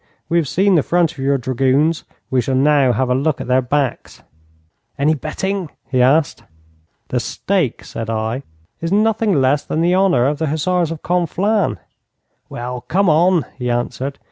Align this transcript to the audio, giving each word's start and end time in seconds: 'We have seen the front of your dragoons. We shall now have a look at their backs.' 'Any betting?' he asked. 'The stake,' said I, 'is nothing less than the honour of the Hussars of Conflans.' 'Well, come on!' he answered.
'We 0.29 0.37
have 0.39 0.47
seen 0.47 0.73
the 0.73 0.81
front 0.81 1.11
of 1.11 1.19
your 1.19 1.37
dragoons. 1.37 2.05
We 2.31 2.41
shall 2.41 2.55
now 2.55 2.91
have 2.91 3.11
a 3.11 3.13
look 3.13 3.39
at 3.39 3.45
their 3.45 3.61
backs.' 3.61 4.23
'Any 4.97 5.13
betting?' 5.13 5.69
he 5.91 6.01
asked. 6.01 6.43
'The 7.09 7.19
stake,' 7.19 7.83
said 7.83 8.09
I, 8.09 8.41
'is 8.79 8.91
nothing 8.91 9.35
less 9.39 9.63
than 9.63 9.81
the 9.81 9.93
honour 9.93 10.25
of 10.25 10.39
the 10.39 10.47
Hussars 10.47 10.89
of 10.89 11.03
Conflans.' 11.03 11.77
'Well, 12.49 12.81
come 12.87 13.09
on!' 13.11 13.45
he 13.59 13.69
answered. 13.69 14.17